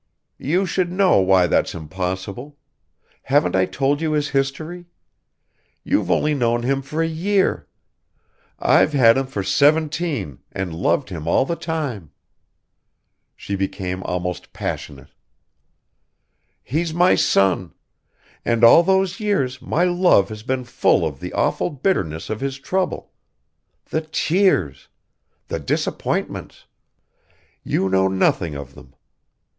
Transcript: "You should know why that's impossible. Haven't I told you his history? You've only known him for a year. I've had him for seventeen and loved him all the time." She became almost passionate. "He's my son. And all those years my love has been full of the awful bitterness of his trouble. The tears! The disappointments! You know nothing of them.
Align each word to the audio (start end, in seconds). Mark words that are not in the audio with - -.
"You 0.39 0.65
should 0.65 0.91
know 0.91 1.19
why 1.19 1.45
that's 1.45 1.75
impossible. 1.75 2.57
Haven't 3.21 3.55
I 3.55 3.67
told 3.67 4.01
you 4.01 4.13
his 4.13 4.29
history? 4.29 4.87
You've 5.83 6.09
only 6.09 6.33
known 6.33 6.63
him 6.63 6.81
for 6.81 7.03
a 7.03 7.07
year. 7.07 7.67
I've 8.57 8.93
had 8.93 9.15
him 9.15 9.27
for 9.27 9.43
seventeen 9.43 10.39
and 10.51 10.73
loved 10.73 11.09
him 11.09 11.27
all 11.27 11.45
the 11.45 11.55
time." 11.55 12.09
She 13.35 13.55
became 13.55 14.01
almost 14.01 14.53
passionate. 14.53 15.09
"He's 16.63 16.95
my 16.95 17.13
son. 17.13 17.75
And 18.43 18.63
all 18.63 18.81
those 18.81 19.19
years 19.19 19.61
my 19.61 19.83
love 19.83 20.29
has 20.29 20.41
been 20.41 20.63
full 20.63 21.05
of 21.05 21.19
the 21.19 21.31
awful 21.33 21.69
bitterness 21.69 22.27
of 22.31 22.41
his 22.41 22.57
trouble. 22.57 23.11
The 23.91 24.01
tears! 24.01 24.87
The 25.47 25.59
disappointments! 25.59 26.65
You 27.63 27.87
know 27.87 28.07
nothing 28.07 28.55
of 28.55 28.73
them. 28.73 28.95